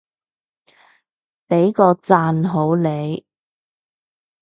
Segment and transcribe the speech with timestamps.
[1.47, 3.23] 畀個讚好你